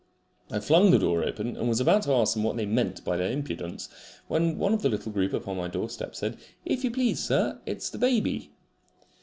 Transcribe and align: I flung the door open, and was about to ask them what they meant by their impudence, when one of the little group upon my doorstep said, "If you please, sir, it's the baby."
I 0.49 0.59
flung 0.59 0.89
the 0.89 0.97
door 0.97 1.21
open, 1.23 1.55
and 1.55 1.69
was 1.69 1.79
about 1.79 2.01
to 2.05 2.13
ask 2.13 2.33
them 2.33 2.41
what 2.41 2.57
they 2.57 2.65
meant 2.65 3.05
by 3.05 3.17
their 3.17 3.31
impudence, 3.31 3.87
when 4.27 4.57
one 4.57 4.73
of 4.73 4.81
the 4.81 4.89
little 4.89 5.11
group 5.11 5.31
upon 5.31 5.57
my 5.57 5.67
doorstep 5.67 6.15
said, 6.15 6.39
"If 6.65 6.83
you 6.83 6.89
please, 6.89 7.19
sir, 7.23 7.61
it's 7.67 7.91
the 7.91 7.99
baby." 7.99 8.49